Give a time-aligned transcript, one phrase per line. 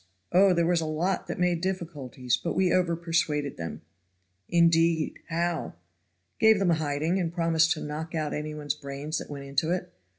[0.31, 0.51] Oh!
[0.51, 3.83] there was a lot that made difficulties, but we over persuaded them."
[4.49, 5.19] "Indeed!
[5.29, 5.75] How?"
[6.39, 9.69] "Gave them a hiding, and promised to knock out any one's brains that went into
[9.69, 9.93] it.